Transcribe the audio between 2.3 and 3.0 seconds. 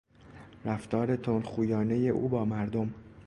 مردم